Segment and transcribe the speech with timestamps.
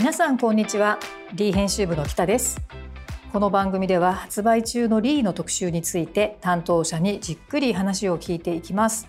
[0.00, 0.98] 皆さんこんにちは。
[1.34, 2.58] リー編集部の北です。
[3.34, 9.06] この番組では発売中のリーの特集について担当者にじっくり話を聞いていきます。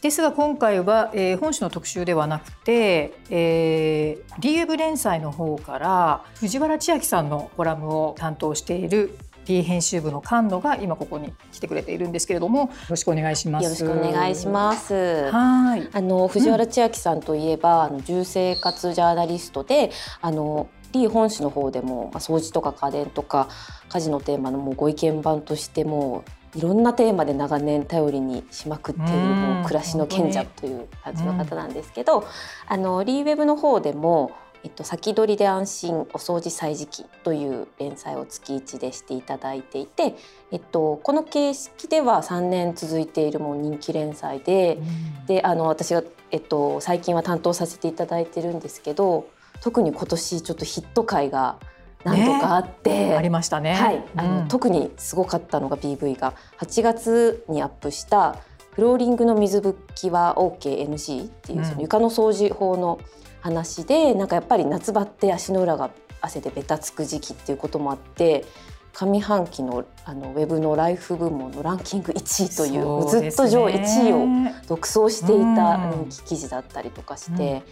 [0.00, 9.18] ですが今回は、えー、本誌の特集ではなくて、えー、リーウェブ連載の方から藤原千秋さんのコラムを担当している
[9.62, 13.64] 編集部の菅野が今ここに来てくれているんですけれどもよろしくお願いします。
[13.64, 15.30] よろしくお願いします。
[15.30, 15.88] はい。
[15.92, 19.90] あの藤原千秋さんといえば、うん、あの住生活ジャーナリストで
[20.20, 23.48] あの D 本誌の方でも、まあ、掃除とか家電とか
[23.88, 32.24] 家事のテーマのもうご意見番としてもいろんなテーマで長年頼りにしまくっているもう暮らしの賢者という感じの方なんですけど、
[32.66, 34.32] あのリーウェブの方でも
[34.64, 40.16] えっと、先取りで安心お掃除歳時記という連載を月1でしていただいていて、
[40.50, 49.28] えっと、この形式では3年続いているもう人気連載でうん、であの私が、えっと、最近は担当させていただいてるんですけど
[49.60, 51.58] 特に今年ちょっとヒット回が
[52.04, 54.04] 何とかあって、ね、ありましたね、はい。
[54.16, 58.36] あの、うん、特にすごかったのが PV が8月にアップした
[58.72, 68.44] 「フローリングの水拭きは OKNG」っていうその床の掃除法の、うん話でなんかやっぱり夏場って足の裏が汗でべたつく時期っていうこともあって
[68.92, 77.62] 上半期のあのウェブのライフ部門のランキング1位という、ね、ずっと上1位を独走していた人気記事だったりとかして。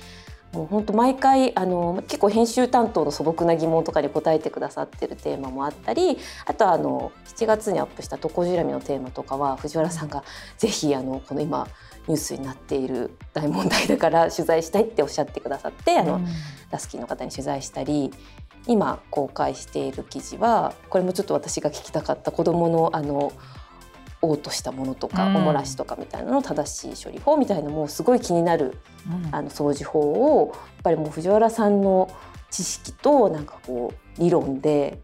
[0.52, 10.24] もう本当毎回あの結構編集担当の素朴な疑問とかに答えてくださってるテーマもあったりあとはあの7月にアップした「トコジラミ」のテーマとかは藤原さんが
[10.56, 11.66] ぜひあのこの今
[12.08, 16.26] ニュースになっている大問題だから取材したいっておっしゃってくださってあの、うん、
[16.70, 18.12] ラスキーの方に取材したり
[18.66, 23.32] 今公開している記事はこれもちょっと私が聞きたかった子どものあの
[24.22, 32.10] 嘔吐したものとか、おもらしとかみたいなの正しい処理法みたいなのもすごい気になる、うん、あの掃除法をやっぱりもう藤原さんの
[32.50, 35.00] 知識となんかこう理論で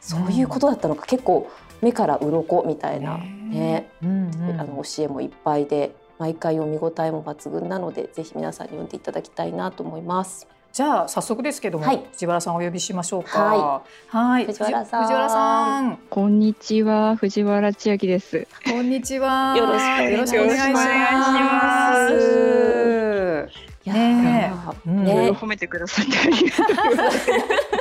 [0.00, 1.50] そういうことだったのか、結構
[1.80, 10.46] 目から鱗みたいなね、うんうん、あの教えもいっぱいで毎回読み応えも抜群なのでぜひ皆さんに読んでいただきたいなと思います。
[10.70, 13.42] じゃあ早速ですけども、はい、藤原さんお呼びしましょうか。
[13.42, 13.82] は
[14.12, 15.02] い、はい藤原さん。
[15.04, 15.96] 藤原さん。
[16.10, 18.46] こんにちは、藤原千秋です。
[18.66, 19.56] こんにちは。
[19.56, 23.60] よろしくお願いします。
[23.86, 24.52] いやね
[24.84, 27.30] ね褒めてくださってありがとうございます。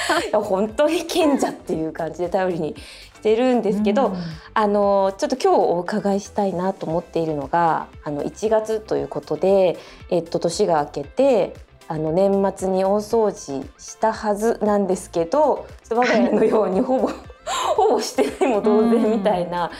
[0.32, 2.74] 本当に賢者っていう感じで頼りに
[3.14, 4.16] してるんですけど、うん、
[4.54, 9.78] あのちょっと今日お伺いしたいなと思っているのがあの1月ということで、
[10.10, 11.54] えっと、年が明けて
[11.88, 17.10] あの年末に大掃除したはずなんですけど我が家のようにほぼ
[17.76, 19.70] ほぼしてないも同然みたいな、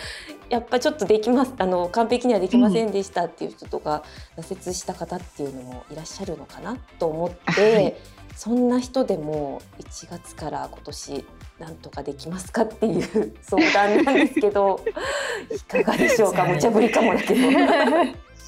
[0.52, 4.02] やっぱちょっとできますあの完璧にはできませんでしたっていう人とか、
[4.36, 7.94] 挫折した方っていうのもいらっしゃるのかなと思って、はい、
[8.34, 11.25] そんな人でも1月から今年
[11.59, 14.81] なんとかできますかっていう相談なんですけど
[15.54, 16.44] いかがでしょうか？
[16.44, 17.41] 無茶ぶりかもだけど。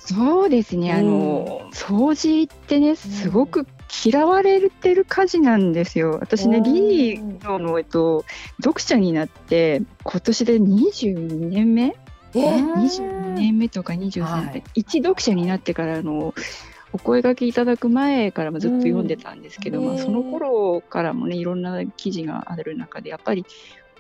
[0.06, 3.67] そうですね、あの、うん、掃除ってねすごく
[4.05, 6.19] 嫌われてる家事なんですよ。
[6.21, 8.27] 私ね、リーの、えっと、
[8.62, 11.97] 読者になって今年で22年目？
[12.34, 16.34] えー、22年目とか23年、はい、一読者になってからの
[16.94, 23.44] お声がけいただく前からもずっと読んでたんですけど、うん、まあ、その頃からもねいろんな記事がある中でやっぱり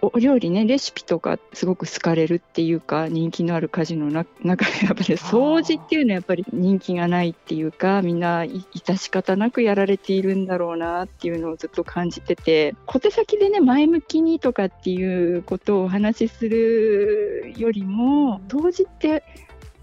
[0.00, 19.24] お料理ねレシピとかすごく好かれるっていうか人気のある家事の中でやっぱり掃除っていうのはやっぱり人気がないっていうかみんな致し方なくやられているんだろうなっていうのをずっと感じてて小手先でね前向きにとかっていうことをお話しするよりも掃除って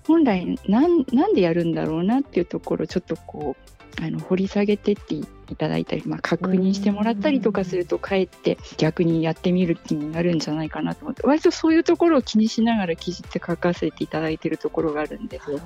[0.08, 3.72] 本来なんなんでやるんだろうなっていうところをちょっとこう
[4.04, 5.26] あの掘り下げてってい
[5.58, 15.59] ただいたり、まあ、確認してもらったりとかするとかえって逆にやってみる気になるんじゃないかなと思って割とそういうところを気にしながら記事って書かせていただいてるところがあるんですよ。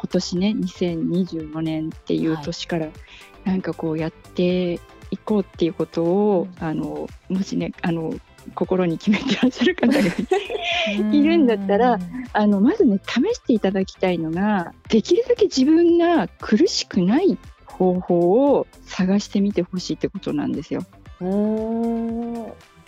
[0.00, 2.88] 今年ね2024年っていう年から、
[3.44, 4.74] なんかこうやって
[5.10, 8.14] いこうっていうことを、あのもしねあの
[8.54, 11.98] 心に決めてらっしゃる方がいるんだったら
[12.32, 20.84] あのまずね試していただきたいのができるだけ自分が苦しくない方法を探してみてほしいってことなんですよ。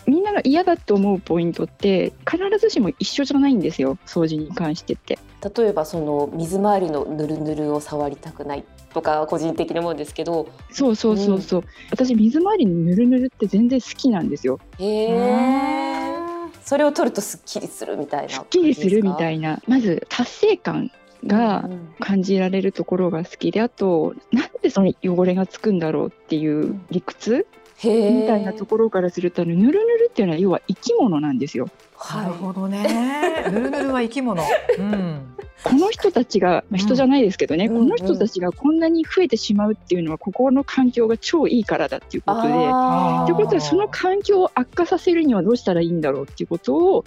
[0.06, 5.18] みんなが嫌だと思うポイントって必ずしも一緒じゃないんですよ掃除に関してって。
[5.42, 14.58] 例えばその水回りのぬるぬるを触りたくないとか個人的なもんですけどそうそうそうそう、うん、私水回りのぬるぬるって全然好きなんですよ。
[14.78, 16.20] へえ
[16.62, 20.90] それを取るとすっきりするみたいなすっきりするみたいなまず達成感
[21.26, 27.46] が感じられるところが好きであとなんでその汚れがつくんだろうっていう理屈
[27.82, 31.68] みたいなところからするとぬるぬるっていうのは要は生き物なんですよ。
[32.14, 33.44] なるほどね。
[33.50, 34.42] ぬるぬるは生き物。
[34.78, 35.29] うん。
[35.62, 42.48] この人たちが、まあ、人じゃないですけどね、うん、この人たちがこんなに増えてしまうっていうのはここの環境が超いいからだっていうことで。
[42.48, 47.04] ということはその環境を悪化させるにはどうしたらいいんだろうっていうことを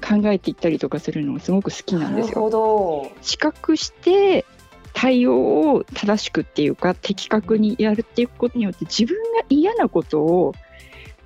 [0.00, 3.12] 考えていったりとかするのがすごく好きなんですよ。
[3.22, 4.44] 視覚して
[4.92, 10.54] 対応を正しくっていうか的確にやるっていうことによって自分が嫌なことを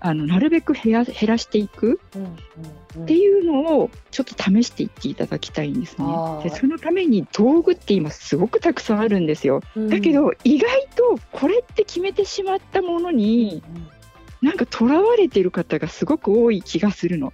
[0.01, 2.01] あのなるべく減ら減らしていく
[2.99, 6.07] っていうのをちょっと試していっていただきたいんですね。
[6.43, 9.61] でそのために道具って今すごくたくさんあるんですよ。
[9.77, 13.63] うん、だけど意外とこれって決めてしまったものに、
[14.43, 17.33] うん、なんかとらわれてる方がすごく多い気がするの。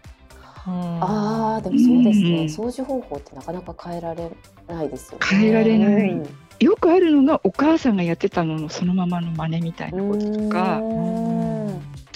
[0.69, 4.33] ああでもそうですね、掃除方法ってなかなか変えられ
[4.67, 5.25] ないですよね。
[5.25, 6.21] 変えられない、
[6.59, 10.81] よくあるのがお母さんがやってたののそのままの真似みたいなこととか。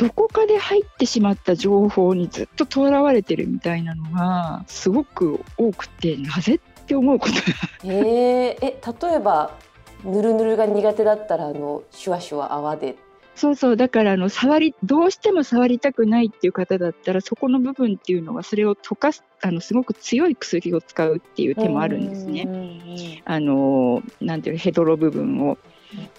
[0.01, 7.41] どこかで入ってしまった情報にずっととらわれてるみたいなのがすごく多くてなぜって思うことが。
[7.85, 8.81] えー、え
[9.11, 9.59] 例えば
[10.03, 12.97] ぬるぬるが苦手だったらあのシュワシュワ泡で。
[13.35, 13.77] そうそう。
[13.77, 23.23] だからあの触りどうしても触りたくないっていう方だったらそこの部分っていうのはそれを溶かすあのすごく強い薬を使うっていう手もあるんですね。
[23.27, 25.59] あのなんていうヘドロ部分を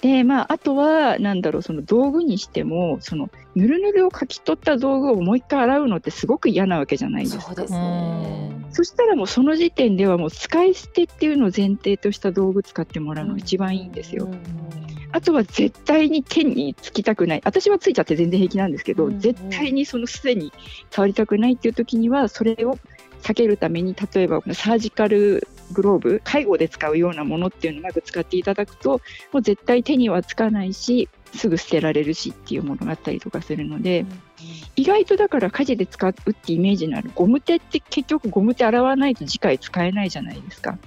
[0.02, 7.44] でまあ、あとはなんだろうその道具にしてもそのぬるぬるをかき取った道具をもう一回洗うのってすごく嫌なわけじゃないですか。
[7.44, 8.52] そうですね。
[8.72, 14.30] そしたらもうその時点ではもう使い捨てっていうのを前提とした道具使ってもらうのが一番いいんですよ。
[15.14, 17.42] あとは絶対に手につきたくない。
[17.44, 20.54] 私はついちゃって全然平気なんですけど、絶対にそのすでに
[20.90, 22.78] 触りたくないっていう時にはそれを
[23.22, 29.02] 避けるために例えばサージカルグローブ介護で使うようなものっていうのをうまく使っていただくと
[29.32, 34.08] もう絶対手にはつかないしすぐ捨てられるしっていうものがあったりとかするので、うん、
[34.76, 40.78] 意外とだから家事で使うってイメージのあるゴム手って結局ゴム手洗わないと次回使えないじゃないですか。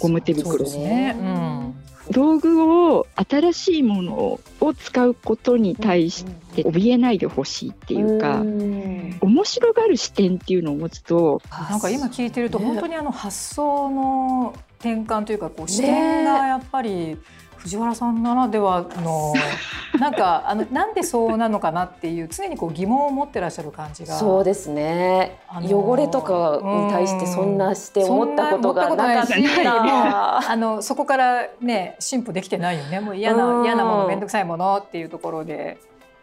[0.00, 0.64] ゴム手袋。
[0.64, 1.74] ね、うん、
[2.10, 4.14] 道具を新しいもの
[4.60, 17.16] を使うことに対して怯えないでほしいっていうか、うん、面白がる視点っていうのを持つとなんか今聞いてると本当にあの発想の転換というかこう視点がやっぱり
[17.62, 19.32] 藤原さんならではの
[20.00, 24.14] なんかあのなんでそうなのかなっていう常にこう疑問を持ってらっしゃる感じが。
[24.14, 32.98] そうですね、あのー、汚れとかに対してそんなして思ったことがなかった あのそこからね進歩できてないよね。
[32.98, 35.78] もう嫌な嫌なもの面倒くさいものっていうところで。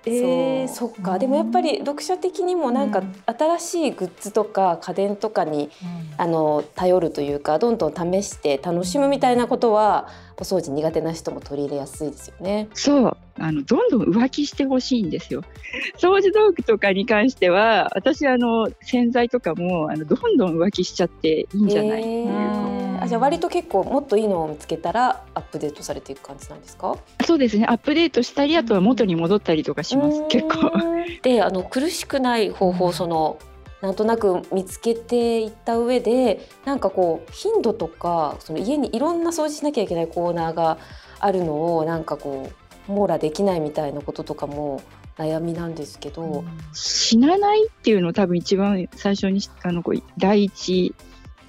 [0.05, 5.69] えー、そっか、でもやっぱり読者的にもなんか新しいグッズとか家電とかに、
[6.17, 10.07] あの頼るというかどんどん試して楽しむみたいなことは
[10.37, 12.69] お掃除苦手な人も取り入れやすいですよね。
[12.73, 13.17] そう。
[13.41, 15.43] あのどんどん浮気してほしいんですよ。
[15.99, 22.29] 掃除道具とかに関しては私あの洗剤とかもあのどんどん浮気しちゃっていいんじゃないっていう。
[22.29, 22.68] あ
[23.09, 26.95] じゃあ割と結構もっといいのを見つけたらアップデートされていく感じなんですか？
[27.25, 27.65] そうですね。
[27.67, 30.23] アップデートしたりあとは元に戻ったりとかします。
[30.29, 30.71] 結構。
[31.23, 33.39] であの苦しくない方法その
[33.81, 40.77] なんとなく見つけていった上でなんかこう頻度とかその家にいろんな掃除しなきゃいけないコーナーが
[41.19, 42.49] あるのをなんかこ
[42.87, 44.81] う網羅できないみたいなこととかも
[45.17, 49.83] 悩みなんですけど、死なないっていうのを多分一番最初にあの
[50.17, 50.95] 第一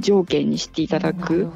[0.01, 1.51] 条件にしていただく。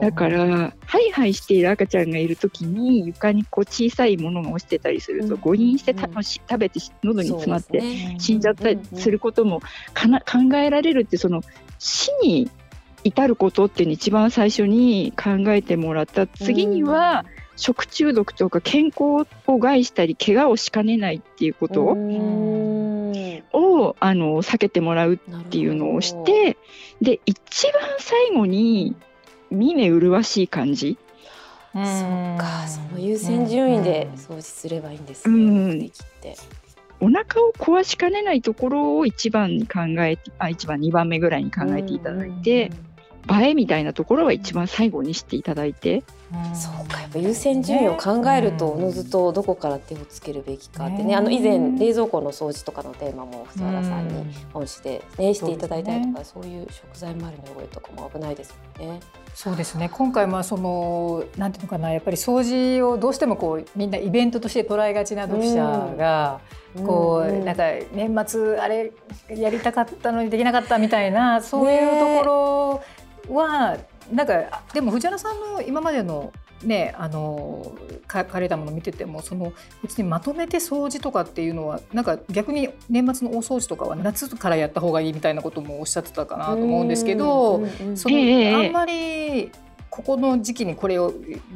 [0.00, 7.82] だからハイハイしている赤ちゃんがいる時に床にこう小さいものが落ちてたりすると誤飲してた、うん、食べて喉に詰まって
[8.18, 9.60] 死んじゃったりすることも
[9.94, 11.42] かな考えられるってその
[11.78, 12.50] 死に
[13.04, 16.26] 至ることっていうの一番最初に考えてもらった。
[16.26, 17.24] 次には、
[17.56, 21.94] 食中毒とか健康を害したり怪我をしかねないっていうこと
[23.52, 26.56] をあの避けてもらうっていうのをして
[27.00, 28.96] で一番最後に
[29.50, 30.98] 見目麗しい感じ。
[31.74, 31.84] そっ
[32.38, 35.38] かその優先順位で掃除すればいいんですね、う
[35.74, 36.36] ん、できて。
[37.00, 42.70] お腹を壊しかねないところを一番に考えてあ一番2番目ぐらいに考えていただいて、
[43.30, 46.02] 映えみたいなところは一番最後にしていただいて。
[46.54, 51.14] そうかやっぱ優先順位を考えるとおのずとどこから手をつけるべきかってね。
[51.14, 59.00] あの以前冷蔵庫の掃除とかのテーマも藤原さんに本誌で、ね、していただいたりとかそういう食材周りの汚れとかも危ないですもんね。
[59.34, 59.88] そうですね。
[59.88, 61.92] 今回まあそのなんていうのかな。
[61.92, 66.40] やっぱり掃除をどうしてもこうみんなイベントとして捉えがちな読者が、
[66.84, 68.92] こう、なんか年末あれ
[69.28, 72.82] やりたかったのにできなかったみたいなそういうところ
[73.28, 73.78] は
[74.12, 77.74] なんかでも藤原さんの今までのねあの
[78.10, 79.52] 書かれたものを見ててもその
[79.82, 89.50] 別にまとめて掃除とかっていうのはなんか逆に年末の大掃除とかは夏からやった方がいいみたいなこともおっしゃってたかなと思うんですけど、その、えー、あんまり
[89.90, 91.10] ここの時期にこれを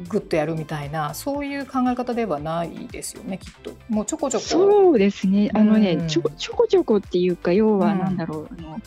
[0.07, 3.71] グッとやるみたいなそういう考え方ではないですよねきっと。
[3.87, 4.43] もうちょこちょこ。
[4.43, 5.51] そうですね。
[5.53, 8.81] あのね、うん、ちょちょこちょこっていうか要はなんだろう、うん、あの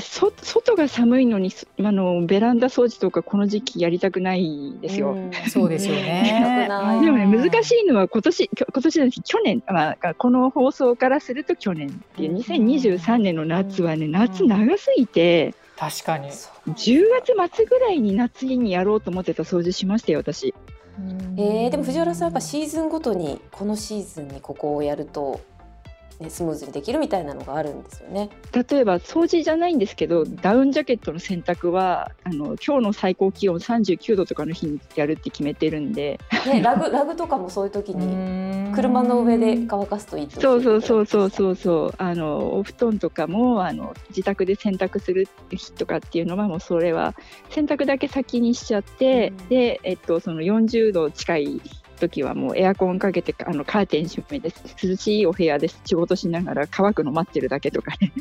[0.00, 5.12] そ外が寒いのにあのベランダ掃除とかこの時期やりたくないですよ。
[5.12, 6.66] うそうですよね。
[6.68, 15.54] でもね難しいのは今年今年です去年、まあ、この放送からすると去年っていう2023年の夏はね夏長すぎて。
[15.78, 17.04] 確かに10
[17.36, 20.52] 月末ぐらいに夏にやろうと思ってた掃除しましたよ私。
[21.36, 25.40] えー、でも藤原さんやっぱシーズンごとにこのシーズンにここをやると
[26.20, 28.30] ね、スムーズにできるみたいなのがあるんですよね。
[28.52, 41.94] 例えば掃除じゃないんですけどダウンジャケットの洗濯はあの今日の最高気温39度とかの日にやるって決めてるんで、ね、ラグ ラグとかもそういう時に車の上で乾かすといいそうそうそうそうそうそう。
[41.98, 47.14] あのお布団とかもあの自宅で洗濯する日とかっていうのはもうそれは
[47.50, 51.60] 洗濯だけ先にしちゃって、で、えっと、その40度近い
[51.98, 54.52] 時はもうエアコンかけてあのカーテン閉めて
[54.82, 58.12] 涼しいお部屋で仕事しながら乾くの待ってるだけとかね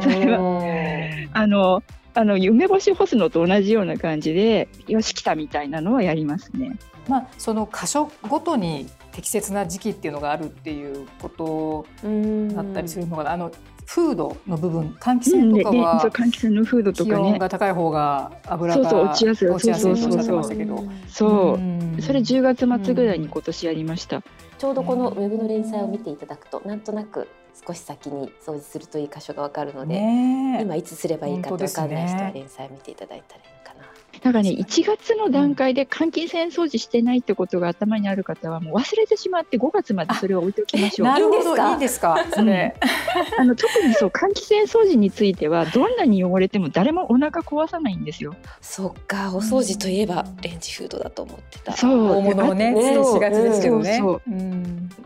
[0.00, 1.82] それはあの
[2.14, 6.78] あの梅干し干すのと同じような感じでよし来たみたいなのはやりますね。
[7.08, 11.86] まあ、その箇所ごとに適切な時期っていうのがあるっていうこと
[12.54, 13.32] だったりするのかな。
[13.32, 13.52] あの
[13.86, 17.16] フードの部分換気扇とかは、うん、換気扇のフードとかね。
[17.16, 19.48] 気温が高い方が油がそうそう落ちやすい。
[19.48, 21.58] 落ちやすいとおっしゃってましたけどそ
[21.98, 24.22] う、それ10月末ぐらいに今年やりました、
[24.58, 27.28] ちょうどこのウェブの連載を見ていただくとなんとなく
[27.66, 29.96] 少し先に掃除するといい箇所がわかるので、
[30.60, 33.55] 今いつすればいいかってわかんない人は連載を見ていただいたらいいか
[34.26, 34.32] な。
[34.32, 41.08] だからね1月の段階で換気扇掃除してないってことが頭にある方はもう忘れてしまって5月までそれを置いておきましょう。
[41.08, 42.24] なるほどいいですか？
[42.34, 42.74] それ、
[43.38, 48.34] あの特にそう換気扇掃除についてはどんなに汚れても誰もお腹壊さないんですよ。
[48.60, 51.72] そっかお掃除といえばレンジフードだと思ってた。
[51.72, 53.98] そう大物をねねしがちですけどね。
[53.98, 54.36] そうそう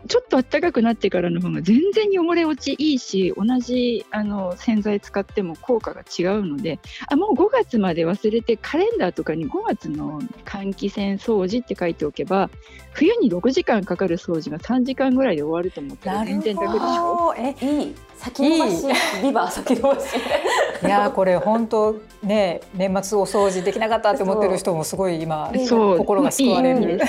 [0.07, 12.49] ちょっと暖かくなってからの方が全然汚れ落ちいいし同じあの洗剤使っても効果が違うのであもう5月まで忘れてカレンダーとかに5月の換気扇掃除って書いておけば
[12.93, 17.33] 冬に6時間かかる掃除が3時間ぐらいで終わると思ったら全然楽でしょ？
[17.37, 17.95] えいい。
[18.17, 18.85] 先延ばし
[19.23, 20.03] ビバ先延ばし。
[20.83, 25.51] いやこれ本当ね年末お掃除できなかったって思ってる人もすごい今
[25.97, 26.99] 心が救われる。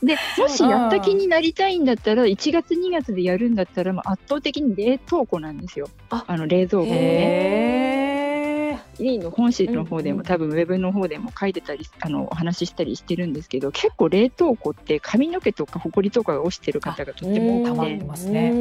[0.00, 5.88] でもしやった気になりたいんだったら1月2月でやるんだったらもう圧倒的に冷凍庫なんですよ。
[6.10, 7.97] あの冷蔵庫ね。
[9.04, 18.52] リーの本誌の方でも、多分ウェブの方でも書いてたりあのお話ししたりしてるんですけど結構冷凍庫って髪の毛とかほこりとかが落ちてる方がとっても多くてますね。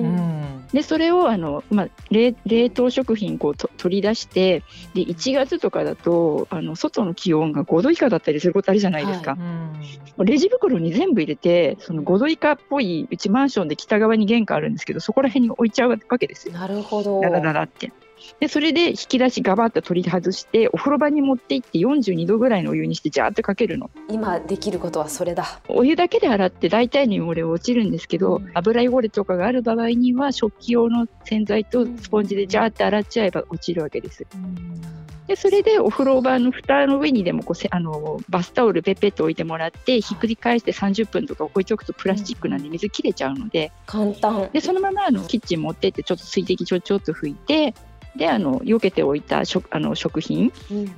[0.74, 4.64] でそれをあの、まあ、冷冷凍食品こうと取り出して
[4.94, 9.32] で1月とかだとあの外の気温が5度以下だったりすることあるじゃないですか。
[9.32, 16.54] はい、レジ袋に全部入れてその5度以下っぽいうちマンションで北側に玄関あるんですけどそこら辺に置いちゃうわけですよ。
[16.54, 17.22] なるほど。
[17.22, 17.92] ダラダラって。
[18.40, 23.90] でそれで引き出しガバッと取り外してお風呂場に持って行って42度ぐらいのお湯にしてジャーってかけるの。
[24.10, 25.60] 今できることはそれだ。
[25.68, 34.26] お湯だけで洗って大体の汚れ落ちるんですけど、うん、油汚れとかがある場合には食器用の洗剤とスポンジでジャーって洗っちゃえば落ちるわけです。
[34.34, 34.98] うん。
[35.28, 43.72] でそれでお風呂場の蓋の上にでもこうせあのバスタオルペッペッと置いてもらってひっくり返して30分とか置いておくとプラスチックなんで水切れちゃうので。
[43.86, 44.50] 簡単。
[44.54, 47.76] でそのままあのキッチン持ってってちょっと水滴ちょちょっと拭いて
[48.18, 50.52] であの避けておいた食あの食品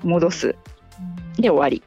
[0.03, 0.55] 戻す、
[1.37, 1.83] で終わり。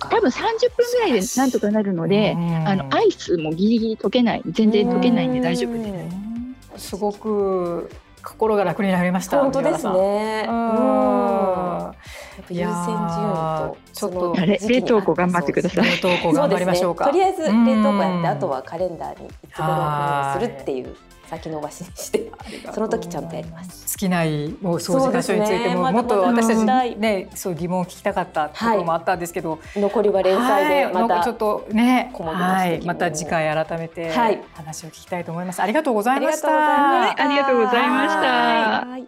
[0.00, 2.32] 多分30分ぐらいでなんとかなるので、
[2.66, 6.88] あのアイスもギリギリ溶けない全然溶けないんで大丈夫です。
[6.88, 7.90] すごく
[8.22, 9.40] 心が楽になりました。
[9.40, 10.46] 本当ですね。
[10.48, 11.92] うん。
[12.40, 14.34] やっぱ優先順位とちょっと
[14.68, 15.84] 冷凍庫頑張ってください。
[15.84, 17.04] 冷凍庫頑張りましょうか。
[17.04, 20.96] とりあえず冷凍庫やってあとはカレンダーにいつ頃するっていう。
[21.30, 22.28] 先延ばしにして
[22.74, 23.86] その時ちゃんとやります。
[23.96, 34.10] 尽きないもう掃除箇所についても、ね、もっと私たちねそう疑問を聞きたかったところもあったんですけど、はい、残りは連載でまた、はい、ちょっとねはい、また次回改めて
[34.54, 37.10] 話を聞きたいと思います、ありがとうございました。
[37.12, 38.98] ありがとうございました。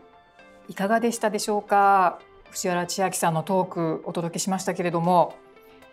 [0.69, 2.21] いかがでしたでしょうか？
[2.53, 5.35] 藤原千秋さんのトークお届けしましたけれども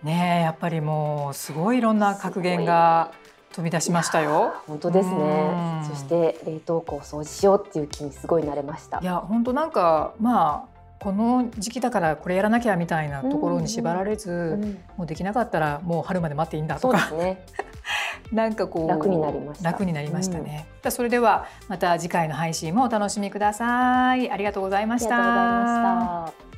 [0.03, 3.11] ねやっぱりもうすごいいろんな格言が
[3.53, 4.53] 飛び出しましたよ。
[4.67, 5.83] 本当ですね。
[5.89, 8.99] そして冷凍庫を掃除しようっていう気にすごいなれました。
[9.01, 17.45] いや本当なんかまあこの時期だからこれやらなきゃみたいなところに縛られず、うんもうできなかったらもう春まで待っていいんだそうでとかすね。
[18.31, 20.67] なんかこう楽になりました楽になりましたね。
[20.89, 24.29] それではまた次回の配信もお楽しみください。
[24.29, 26.21] ありがとうございましありがとうございた。
[26.21, 26.48] ました。